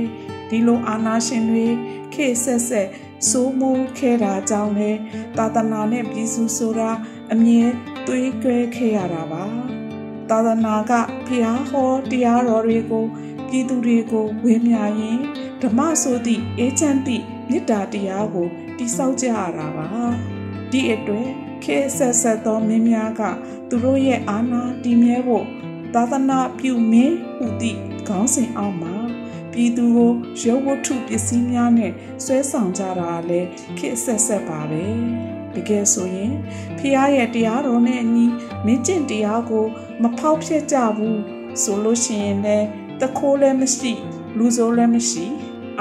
[0.49, 1.67] ဒီလိုအာနာရှင်တွေ
[2.13, 2.87] ခေဆက်ဆက်
[3.29, 4.91] စိုးမိုးခဲ့တာကြောင့်လေ
[5.37, 6.91] သာသနာနဲ့ပြည်စုဆိုတာ
[7.33, 7.63] အမြဲ
[8.07, 9.43] သွေးကြွဲခဲ့ရတာပါ
[10.29, 10.93] သာသနာက
[11.27, 13.05] ဖျားဟောတရားတော်တွေကို
[13.49, 15.19] ပြည်သူတွေကိုဝေမျှရင်
[15.61, 19.87] ဓမ္မဆိုသည့်အေချမ်းသည့်မေတ္တာတရားကိုတိဆောက်ကြရတာပါ
[20.71, 21.29] ဒီအတွက်
[21.63, 23.21] ခေဆက်ဆက်သောမင်းများက
[23.69, 25.45] သူတို့ရဲ့အာဏာတည်မြဲဖို့
[25.93, 28.95] သာသနာပြုမင်းဟူသည့်ခေါင်းစဉ်အောက်မှာ
[29.51, 30.11] ပြည်သူကို
[30.43, 31.91] ရုပ်ဝတ္ထုပစ္စည်းများနဲ့
[32.23, 34.85] ဆွဲဆောင်ကြတာလည်းခေဆက်ဆက်ပါပဲ
[35.55, 36.33] တကယ်ဆိုရင်
[36.77, 38.25] ဖះရဲ့တရားတော်နဲ့အညီ
[38.65, 39.65] မင်းကျင့်တရားကို
[40.01, 41.19] မဖောက်ဖျက်ကြဘူး
[41.61, 42.67] ဆိုလို့ရှိရင်လည်း
[43.01, 43.93] တခိုးလည်းမရှိ
[44.37, 45.25] လူဆိုးလည်းမရှိ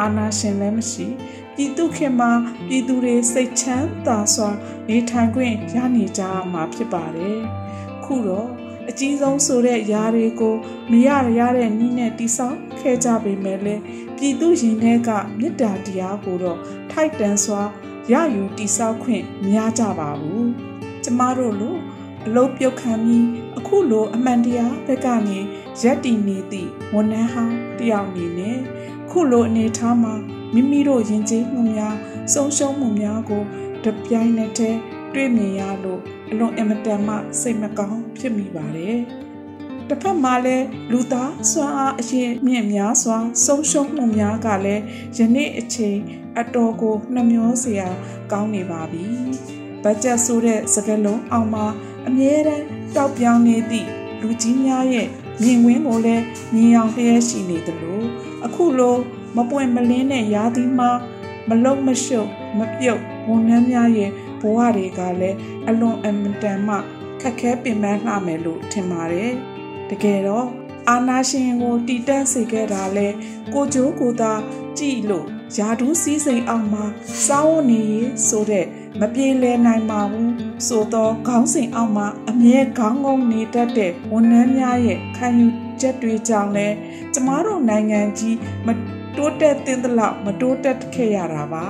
[0.01, 1.07] အာနာရှင်လည်းမရှိ
[1.55, 2.31] ပြည်သူခင်မှာ
[2.69, 4.51] ပြည်သူတွေစိတ်ချမ်းသာစွာ
[4.89, 7.41] နေထိုင်ခွင့်ရနေကြမှာဖြစ်ပါတယ်။
[8.05, 8.49] ခုတော့
[8.89, 10.55] အကြီးဆုံးဆိုတဲ့ຢာတွေကို
[10.91, 13.83] မရရတဲ့နည်းနဲ့တိဆောက်ခဲ့ကြပေမဲ့လည်း
[14.17, 16.59] ပြည်သူရင်ထဲကမေတ္တာတရားကိုတော့
[16.91, 17.63] ထိုက်တန်စွာ
[18.13, 20.45] ရယူတိဆောက်ခွင့်မရကြပါဘူး။
[21.05, 21.77] ကျမတို့လို
[22.27, 23.27] အလုတ်ပြုတ်ခံပြီး
[23.59, 25.39] အခုလိုအမှန်တရားဘက်ကနေ
[25.83, 28.59] ရက်တည်နေသည့်ဝန်ထမ်းဟောင်းတယောက်အနေနဲ့
[29.19, 30.15] ခုလိုအနေထားမှာ
[30.55, 31.97] မိမိတို့ယဉ်ကျေးမှုများ
[32.33, 33.43] ဆုံးရှုံးမှုများကို
[33.85, 34.79] တပြိုင်နက်တည်း
[35.15, 36.01] တွေ့မြင်ရလို့
[36.31, 38.99] အလွန်အင်မတန်မှစိတ်မကောင်းဖြစ်မိပါတယ်
[39.89, 44.83] တစ်ဖက်မှာလည်းလူသားစွမ်းအားအရင်မြင့်များစွာဆုံးရှုံးမှုများကလည်း
[45.17, 45.99] ယနေ့အချိန်
[46.39, 47.89] အတော်ကိုနှမျောစရာ
[48.33, 49.05] ကောင်းနေပါပြီ။
[49.83, 51.67] ဘတ်ဂျက်ဆိုတဲ့စကားလုံးအောက်မှာ
[52.07, 52.65] အမြဲတမ်း
[52.97, 53.89] တောက်ပြောင်းနေသည့်
[54.21, 55.09] လူကြီးများရဲ့
[55.43, 56.25] မြင်ကွင်းကိုလည်း
[56.55, 58.03] မြင်အောင်လျက်ရှိနေသလို
[58.45, 58.97] အခုလို
[59.37, 60.91] မပွင့်မလင်းတဲ့ရာသီမှာ
[61.49, 65.37] မလုံးမရှုပ်မပြုတ်ဝန်ထမ်းများရဲ့ဘဝတွေကလည်း
[65.69, 66.77] အလွန်အမတန်မှ
[67.21, 69.33] ခက်ခဲပင်ပန်းလှမယ်လို့ထင်ပါတယ်။
[69.91, 70.47] တကယ်တော့
[70.89, 73.09] အာနာရှင်ကိုတီတန့်စေခဲ့တာလဲ
[73.55, 74.33] ကိုကျိုးကိုသာ
[74.79, 75.27] ကြည်လို့
[75.59, 76.85] ယာဒူးစည်းစိမ်အောင်မှာ
[77.27, 77.83] စောင်းနေ
[78.29, 78.67] ဆိုတဲ့
[79.01, 80.33] မပြေလည်နိုင်ပါဘူး
[80.67, 85.49] ဆိုတော့ခေါင်းစဉ်အောက်မှာအမြဲခေါင်းငုံနေတတ်တဲ့ဝန်ထမ်းများရဲ့ခံယူ
[85.81, 86.69] ချက်တွေကြောင့်လဲ
[87.15, 88.37] ကျမတို့နိုင်ငံကြီး
[88.67, 88.69] မ
[89.17, 91.67] တိုးတက်သင့်သလောက်မတိုးတက်ခဲ့ရတာပါ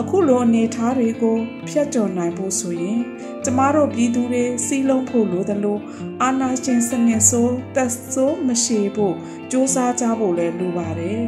[0.00, 1.36] အခုလိုအနေထားတွေကို
[1.68, 3.00] ဖျက်ကျော်နိုင်ဖို့ဆိုရင်
[3.44, 5.78] ကျမတို့ပြည်သူတွေစီးလုံးဖို့လိုသလို
[6.22, 9.14] အာဏာရှင်စနစ်ဆိုးသက်ဆိုးမရှိဖို့
[9.50, 11.22] စ조사ကြဖို့လည်းလိုပါတယ်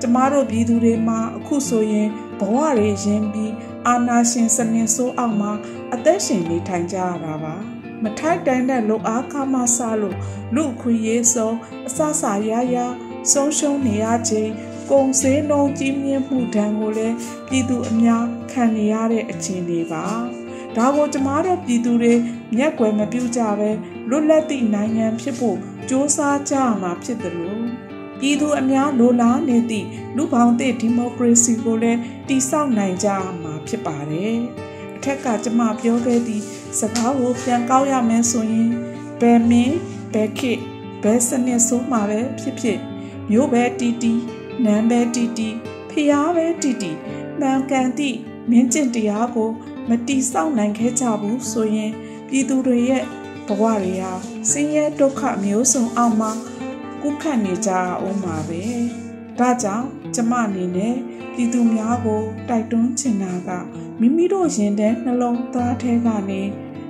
[0.00, 3.52] ကျမတို့ပြည်သူတွေမှာအခုဆိုရင်ဘဝတွေရင်းပြီး
[3.86, 5.52] အာဏာရှင်စနစ်ဆိုးအောက်မှာ
[5.94, 10.16] အသက်ရှင်နေထိုင်ကြရတာပါ မထိုက်တန်တဲ့လုံအားခမဆလို့
[10.54, 11.56] လူခွေရေးဆုံး
[11.88, 12.76] အဆဆရရ
[13.32, 14.52] ဆုံးရှုံးနေရခြင်း
[14.90, 17.16] ကုန်စည်နှုန်းကြီးမြင့်မှုဒဏ်ကိုလည်း
[17.48, 20.04] ပြည်သူအများခံနေရတဲ့အခြေအနေပါ
[20.76, 22.14] ဒါကိုကျမတို့ပြည်သူတွေ
[22.56, 23.70] မျက်ကွယ်မပြုကြပဲ
[24.08, 25.58] လွတ်လပ်သည့်နိုင်ငံဖြစ်ဖို့
[25.88, 26.18] စ조사
[26.50, 27.64] ကြရမှာဖြစ်တယ်လို့
[28.20, 33.08] ပြည်သူအများလိုလားနေသည့်လူပေါင်းသည့်ဒီမိုကရေစီကိုလည်းတည်ဆောက်နိုင်ကြ
[33.42, 34.36] မှာဖြစ်ပါတယ်
[34.96, 36.44] အထက်ကကျမပြောခဲ့သည့်
[36.78, 38.70] စကားကိုပြန်ကောက်ရမယ်ဆိုရင်
[39.20, 39.76] ဘယ်မင်း
[40.12, 40.52] ဘယ်ခေ
[41.02, 42.78] ဘယ်စနစ်ဆိုးမှာပဲဖြစ်ဖြစ်
[43.30, 44.14] မျိုးပဲတီတီ
[44.64, 45.48] နန်းပဲတီတီ
[45.90, 46.92] ဖျားပဲတီတီ
[47.40, 48.18] မှန်ကန်သည့်
[48.50, 49.50] မင်းကျင့်တရားကို
[49.88, 51.92] မတီဆောက်နိုင်ခဲ့ကြဘူးဆိုရင်
[52.28, 53.04] ပြည်သူတွေရဲ့
[53.46, 54.12] ဘဝတွေဟာ
[54.50, 56.30] ဆင်းရဲဒုက္ခမျိုးစုံအောက်မှာ
[57.02, 58.62] ကုခတ်နေကြအောင်ပါပဲ
[59.38, 60.96] ဒါကြောင့်ကျမအနေနဲ့
[61.40, 63.50] ပြည်သူများကိုတိုက်တွန်းချင်တာက
[64.00, 66.42] မိမိတို့ရင်ထဲနှလုံးသားထဲကနေ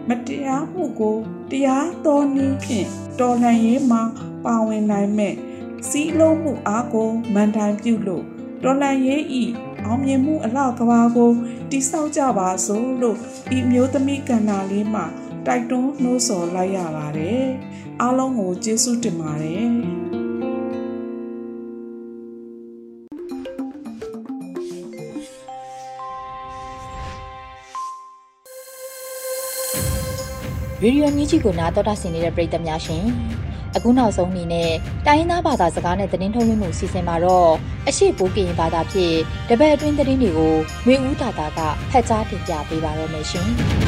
[0.09, 1.17] မတရားမှုကို
[1.51, 2.89] တရားတော်နည်းဖြင့်
[3.21, 4.03] တော်လှန်ရေးမှာ
[4.45, 5.35] ပါဝင်နိုင်မဲ့
[5.89, 8.25] စီးလုံးမှုအားကိုမန်တိုင်ပြုလို့
[8.63, 9.45] တော်လန်ရေးဤ
[9.85, 11.33] အောင်မြင်မှုအလောက်ကဘာကို
[11.71, 13.19] တိဆောက်ကြပါစို့လို့
[13.57, 15.05] ဤမျိုးသမီးကန္နာလေးမှာ
[15.47, 17.47] တိုက်တွန်းနှိုးဆော်လိုက်ရပါတယ်
[18.01, 20.08] အားလုံးကိုကျေးဇူးတင်ပါတယ်
[30.83, 33.05] ရေဒီယိုမြကြီးကိုနားတော်တာဆင်နေတဲ့ပရိသတ်များရှင်
[33.77, 34.71] အခုနောက်ဆုံးအနေနဲ့
[35.07, 37.51] တိုင်းရင်းသားဘာသာစကားနဲ့သတင်းထုတ်လွှင့်မှုစီစဉ်မှာတော့
[37.89, 39.17] အရှိပိုးကရင်ဘာသာဖြင့်
[39.49, 40.55] တပတ်အတွင်းသတင်းတွေကို
[40.87, 41.61] မျိုးဦးတာတာက
[41.91, 43.49] ဖတ်ကြားတင်ပြပေးပါရမရှင်။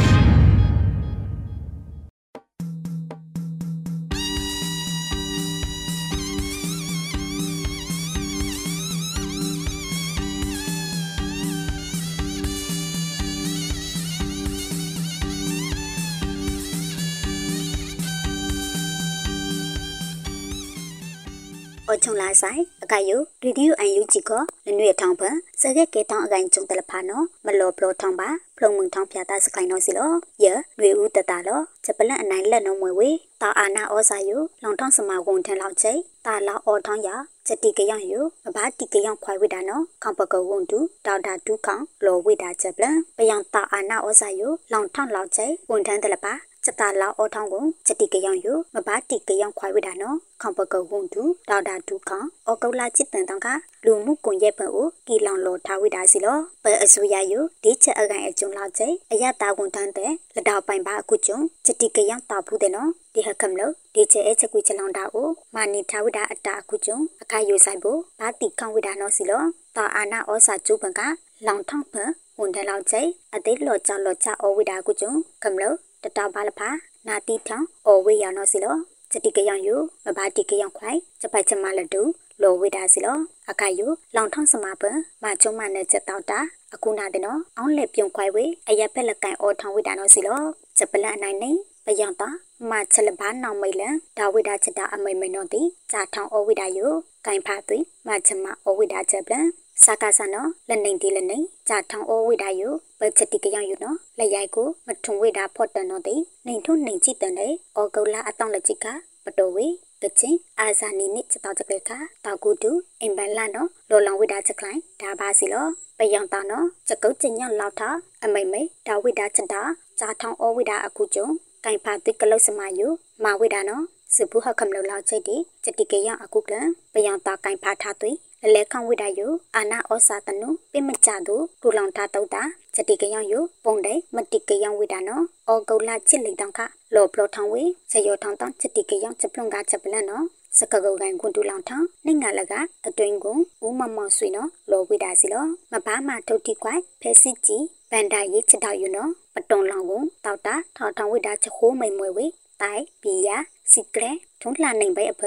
[21.94, 25.22] အချုံလာဆိုင်အကယိုရီဒီယိုအန်ယူဂျီကိုလနွေထောင်ပ
[25.60, 30.12] စကက်ကဲတောင်းအကိုင်ကျုံတလဖာနော်မလောပလောထောင်ပါဖလုံမှုထောင်ဖြာတာစကိုင်နော်စီလော
[30.44, 30.46] ယ
[30.78, 33.10] နွေဦးတတလောချက်ပလန့်အနိုင်လက်နော်မွေဝေ
[33.42, 35.92] တာအာနာဩစာယိုလောင်ထောင်းစမဝန်ထန်လောက်ချိ
[36.26, 37.08] တာလာအော်ထောင်းရ
[37.46, 46.34] ချက်တီကရယိုအဘာတီကရခွိုင်ဝိဒါနော်ခေါပကဝွန်တူဒေါက်တာဒူးခေါလောဝိဒါချက်ပလန့်ပယံတာအာနာဩစာယိုလောင်ထောင်းလောက်ချိဝန်ထန်တလပါ
[46.66, 53.48] စတာလာအောထောင်းကိုချက်တိကယောင်ယမဘာတိကယောင်ခွိုင်ဝိဒါနော်ခေါပကဝွန်တူဒေါက်တာဒူးခေါအောကုလာချစ်တန်တောင်းက
[53.84, 69.42] လူမှုကွန်ရက်ပံကိုကီလောင်လောထားဝိဒါစီလောပအဆူရယဒီချက်အကန်အကျုံလောက်ချေအယတာဝန်တန်းတဲ့လက်တော်ပိုင်ပါအခုကျုံချက်တိကယောင်တာဘူးတဲ့နော်ဒီဟကမ်လောဒီချက်အချက်ကွေချလောင်တာကိုမာနီထားဝိဒါအတာအခုကျုံအခါယူဆိုင်ဖို့ဘာတိခေါဝိဒါနော်စီလော
[69.76, 71.00] တာအာနာဩစာကျုပ်ပံက
[71.46, 73.02] လောင်ထောင်းဖန်ဝန်တယ်လောက်ချေ
[73.34, 76.68] အသိလောချလောချဩဝိဒါအခုကျုံကမ်လော တတဘာလဖာ
[77.06, 78.76] နာတိထောင်အော်ဝေရနောစီလော
[79.12, 82.02] စတိကယံယုမဘာတိကယံခွိုင်စပိုက်ချမလတူ
[82.42, 83.18] လောဝေဒါစီလော
[83.50, 84.82] အခါယုလောင်ထောင်းစမပ
[85.22, 86.38] မချုံမနဲ့ချက်တောက်တာ
[86.74, 90.40] အခုနာတဲ့နော်အောင်းလက်ပြုံခွိုင်ဝေအရက်ဖက်လက်ကန်အော်ထောင်းဝေဒါနောစီလော
[90.78, 91.50] စပလန်နိုင်နေ
[91.86, 92.28] ပယံတာ
[92.70, 96.88] မချက်လဘာနောင်မိလန်ဒါဝိဒါချက်တာအမိမနောတိဂျာထောင်းအော်ဝိဒါယု
[97.26, 99.46] ကင်ဖာသွေမချမအော်ဝိဒါချက်ပလန်
[99.84, 101.38] စကားစနောလက်နေတီလက်နေ
[101.68, 106.16] ဂျာထောင်းအိုဝိဒါယုပချက်တိကယောင်ယုနော်လက်ရိုက်ကိုမထုံဝိဒါဖော့တန်တော့တိ
[106.46, 108.86] နေထုံနေကြည့်တန်တဲ့အော်ကုလာအတောင်လက်ချစ်က
[109.24, 109.66] ပတော်ဝေ
[110.02, 111.90] တချင်းအာဇာနီနစ်ချတောက်ကလေးခ
[112.24, 115.66] တောက်ကူတူအင်ဘန်လာနော်လောလောင်ဝိဒါချက်ခိုင်ဒါပါစီလော
[115.98, 117.90] ပယံတာနော်ချက်ကုတ်ချင်ညလောက်တာ
[118.24, 119.62] အမိမိဒါဝိဒါချက်တာ
[119.98, 121.28] ဂျာထောင်းအဝိဒါအခုကျုံ
[121.64, 122.88] ကင်ဖာတိကလုတ်စမယု
[123.24, 126.54] မာဝိဒါနော်စပုဟကမလောလောက်ချိတ်တီချက်တိကရအခုကလ
[126.92, 132.42] ပယံတာကင်ဖာထားသွေ လလဲခေါဝိဒါယုအာနာဩစာတနုပိမကြသူဒူလောင်တာတုတ်တာ
[132.74, 136.60] ချက်တိကရယုပုံတေမတိကရဝိဒါနော်ဩဂုတ်လာချစ်လိတောင်ခ
[136.94, 140.24] လောပလောထောင်းဝေစယောထောင်းတောင်းချက်တိကရချက်ပလုံကချက်ပလန်နော်
[140.58, 142.52] စကကုတ်ကန်ကွန်တူလောင်ထောင်းနေငါလက
[142.86, 152.26] အတွင်းကွန်ဦးမမောင်ဆွေနော်လောဝိဒါစီလောမဘာမထုတ်တိကွိုင်ဖဲစစ်ကြီးဗန်ဒာရေးချက်တော်ယူနော်ပတုံလောင်ကွန်တောက်တာထောင်းထောင်းဝိဒါချက်ခိုးမိန်မွေဝေ
[152.62, 153.36] တိုင်ပီယာ
[153.72, 155.22] စီကလဲထုံးလှနိုင်ပဲအဖ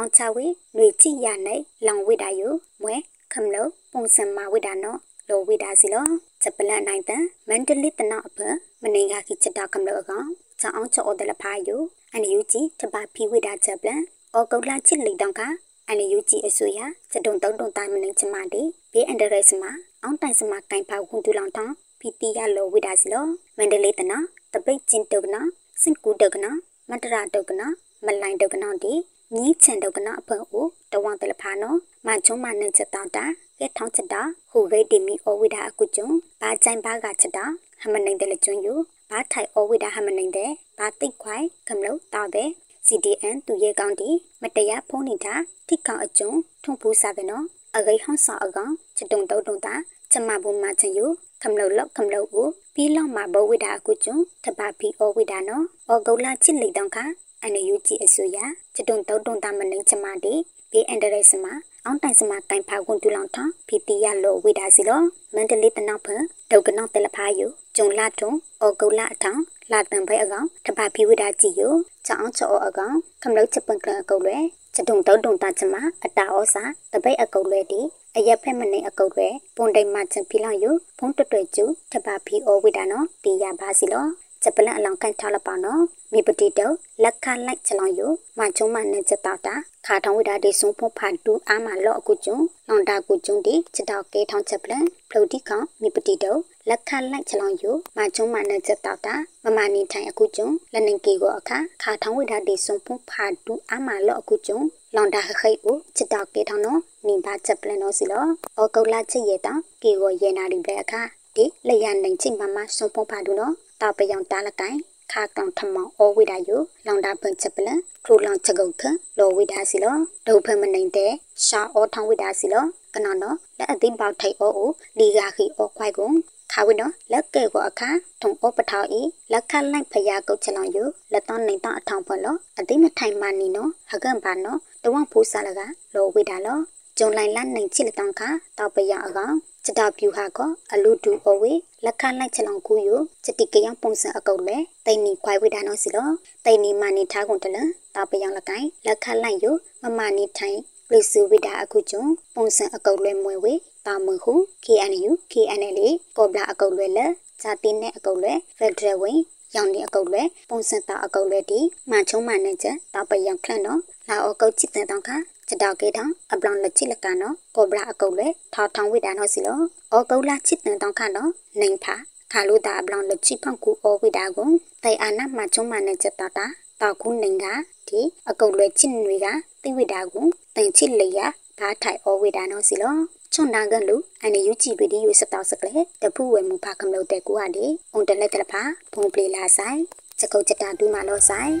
[0.00, 2.48] အောင်ချဝေຫນွေချိရနိုင်လောင်ဝိဒါယူ
[2.82, 2.94] မွဲ
[3.32, 6.06] ခမလို့ပုံစံမဝိဒါနော်လိုဝိဒါစီလော
[6.42, 8.38] ချက်ပလန်နိုင်တန်မန္တလေးတနော့အဖ
[8.82, 10.28] မနေကခိချက်တော်ကမလို့အကောင်
[10.60, 11.76] ချောင်းအောင်ချောဒလဖာယူ
[12.12, 14.02] အန်ယူကြီးတပါဖီဝိဒါချက်ပလန်
[14.34, 15.42] အော်ကုတ်လာချစ်လိတောင်က
[15.88, 16.80] အန်ယူကြီးအစိုးရ
[17.12, 19.70] စတုံတုံတုံတိုင်းမနေချမတီဘေးအန်ဒရစ်မှာ
[20.02, 23.24] အောင်တိုင်စမှာကင်ဖာဝန်တူလောင်ထောင်းပီတီရလိုဝိဒါစီလော
[23.56, 25.44] မန္တလေးတနော့တပိတ်ချင်းတုကနော
[25.82, 26.54] စင်ကူတုကနော
[26.90, 27.70] မတရာတုကနော
[28.04, 28.94] မလိုင်းတုကနောတီ
[29.34, 31.74] မြင်းချန်တုကနောအဖေအိုတဝံတလဖာနော
[32.06, 33.24] မချုံမနချက်တောင်းတာ
[33.58, 36.08] ကဲထောင်းချက်တာဟူဂိတ်တီမီအဝိဒါအကုကျုံ
[36.40, 37.44] ဘာချိုင်ဘာကချက်တာ
[37.80, 38.74] ဟမနိုင်တယ်လကျွန်းယူ
[39.10, 42.48] ဘာထိုင်အဝိဒါဟမနိုင်တယ်ဘာတိတ်ခွိုင်ကမလို့တောက်တယ်
[42.86, 44.10] CDN သူရဲကောင်းတီ
[44.42, 45.34] မတရားဖုံးနေတာ
[45.68, 46.30] ထိကောင်အကျုံ
[46.64, 47.44] ထုံဖူးစားပဲနော်
[47.76, 49.74] အဂိဟောင်းဆောအကောင်ချတုံတုံတုံတာ
[50.12, 51.06] ချမဘုံမချင်ယူ
[51.42, 56.98] ခမလို့လောက်ခမလို့ကိုပြီးလောက်မှာဘဝိဒါအကုကျုံတပါပီအဝိဒါနော်ဩဂုလာချစ်လိတောင်ခ
[57.42, 58.38] အန်ယူကြည့်အစိုးရ
[58.74, 60.34] ချတုံတုံတုံတာမနှင်းချမတီ
[60.72, 61.52] ဘေးအန်ဒရစ်စမှာ
[61.84, 63.36] အောင်တိုင်စမှာတိုင်ဖာကွန်တူလောင်ထ
[63.68, 65.00] ဖီတီရလိုဝိဒါစီလော
[65.34, 66.08] မန္တလေးတနောက်ဖ
[66.50, 67.46] ဒုတ်ကနောက်တယ်လဖာယူ
[67.76, 68.30] ဂျုံလာတုံ
[68.62, 69.40] ဩဂုလာအထောင်
[69.72, 71.68] လာတန်ဘဲအကောင်တပါဖီဝိဒါကြည့်ယူ
[72.06, 74.38] ချောင်းချောအကောင်ခမလို့ချက်ပန်ကလအကုတ်လွဲ
[74.74, 75.74] ချတုံတုံတုံတာချမ
[76.04, 77.80] အတာဩစာတပိတ်အကုတ်လွဲတီ
[78.16, 84.06] အရက်ဖက်မနေအကုတ်လွဲပုံတိတ်မချင်ဖီလောက်ယူဖုံးတွတ်တွဲကျူတပါဖီဩဝိဒါနော်တီရပါစီလော
[84.42, 86.70] ချက်ပလန်အလောင်းကန်ထားလပါနော်မိပတိတော
[87.02, 88.00] လက်ခလိုက်ချလောင်ယ
[88.38, 89.54] မချုံမနဲ့ချက်တာတာ
[89.86, 96.36] ခါထောင်းဝိဒါဒီဆုံဖဖာတူအာမလော့အခုကျုံလောင်တာကူကျုံဒီချက်တော့ကဲထောင်းချက်ပလန်ဖလုတ်တိကောင်မိပတိတော
[96.68, 97.64] လက်ခလိုက်ချလောင်ယ
[97.96, 104.60] မချုံမနဲ့ချက်တာတာမမနီထိုင်အခုကျုံလက်နေကေကိုအခါခါထောင်းဝိဒါဒီဆုံဖဖာတူအာမလော့အခုကျုံ
[104.96, 111.02] လောင်တာခခိတ်ကိုချက်တော့ကဲထောင်းနော်နိဘာချက်ပလန်နော်စီလောအော်ကုတ်လာချက်ရတာကေကိုရေနာဒီပဲအခါ
[111.36, 114.78] ဒီလက်ရနိုင်ချိမမဆုံဖဖာတူနော် တောက်ပယောင်တားလကိုင်
[115.12, 116.50] ခါကောင်ထမောအဝိဒါယ
[116.86, 118.82] လောင်တာပန်ချက်ပလန်ခရူလောင်ချက်ကုတ်ခ
[119.18, 121.12] လောဝိဒါစီလောဒုဖမနေတဲ့
[121.46, 122.64] ရှာအောထောင်းဝိဒါစီလော
[122.94, 126.08] ကနောနောလက်အသိပေါထိုက်အောအိုလီဂါခီအောခွိုက်ကုံ
[126.52, 127.90] ခါဝိနောလက်ကဲကိုအခါ
[128.22, 129.00] ထုံအောပထောက်ဤ
[129.32, 130.78] လက်ခလိုက်ဖယာကုတ်ချလောင်ယ
[131.12, 135.60] လက်တော့နေတော့အထောင်ဖလောအသိမထိုင်မနီနောဟကန်ပါနောတဝဖူးစားလက
[135.94, 136.58] လောဝိဒါလော
[136.98, 139.34] ဂျုံလိုက်လနိုင်ချစ်လတောင်ခါတောက်ပရအကောင်
[139.68, 140.40] ချတာပြူဟာက
[140.72, 141.52] အလူတူအဝေ
[141.84, 142.90] လက်ခလိုက်ချလောင်ကူယ
[143.24, 146.08] ချတိကယံပုံစံအကုတ်လေတိန်နီခွိုင်ဝိဒါနောစီလော
[146.44, 147.56] တိန်နီမနီထားကုန်တလ
[147.94, 149.46] တောက်ပယံလကိုင်လက်ခလိုက်ယ
[149.82, 152.04] မမနီထိုင်ပလစ်စုဝိဒါအခုကျုံ
[152.34, 153.54] ပုံစံအကုတ်လွဲမွေဝေ
[153.86, 155.78] တာမွေဟု KNU KNL
[156.16, 159.18] ကောဘလာအကုတ်လွဲလက်ဇာတိနဲ့အကုတ်လွဲဖက်ဒရယ်ဝင်
[159.54, 165.16] ရောင်နေအကုတ်လွဲပုံစံတာအကုတ်လွဲဒီမချုံမနဲ့ချက်တောက်ပယံခလန့်တော့လာအကုတ်ချစ်တဲ့တောင်ခါ
[165.48, 169.60] ချတောက်ကေတောင်အပလောင်လက်ချစ်လကနော်ကောဘလာအကုတ်လေထောက်ထောင်ဝိဒါနော်စီလော
[169.92, 171.30] အောကုတ်လာချစ်တဲ့တောင်ခနော်
[171.60, 171.94] နိုင်ဖာ
[172.32, 174.50] ခါလို့တာအပလောင်လက်ချစ်ဖောက်ကူအောဝိဒါကို
[174.84, 176.46] တိုင်အာနာမချုံမနဲ့ချက်တာတာ
[176.80, 177.46] တောက်ခုနိုင်က
[177.88, 179.26] ဒီအကုတ်လွဲချစ်တွေက
[179.62, 181.20] သိဝိဒါကိုတိုင်ချစ်လေရ
[181.58, 182.94] ဘာထိုင်အောဝိဒါနော်စီလော
[183.40, 189.80] ချွန်နာကလူအနေယူကြည့်ပြီးဒီယူစတောက်စကလေတဖူဝဲမူဖာကမလို့တဲ့ကူဟာဒီအုံတလက်တလဖာဘုံပလီလာဆိုင်
[190.18, 191.54] ချက်ကုတ်ချက်တာဒူးမလို့ဆိုင်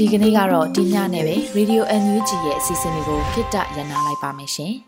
[0.00, 4.74] ဒီကနေ့ကတော့ဒီညနဲ့ပဲ Radio NUG ရဲ့အစီအစဉ်လေးကိုခਿੱတရနာလိုက်ပါမယ်ရှင်။